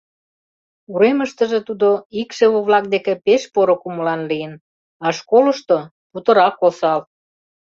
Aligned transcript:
Уремыштыже 0.91 1.59
тудо 1.67 1.89
икшыве-влак 2.21 2.85
деке 2.93 3.13
пеш 3.25 3.41
поро 3.53 3.75
кумылан 3.81 4.21
лийын, 4.29 4.53
а 5.05 5.07
школышто— 5.17 5.77
путырак 6.11 6.55
осал. 6.67 6.99